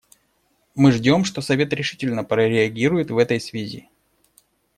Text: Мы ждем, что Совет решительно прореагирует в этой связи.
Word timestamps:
Мы 0.73 0.93
ждем, 0.93 1.23
что 1.25 1.41
Совет 1.41 1.73
решительно 1.73 2.23
прореагирует 2.23 3.11
в 3.11 3.19
этой 3.19 3.39
связи. 3.39 3.87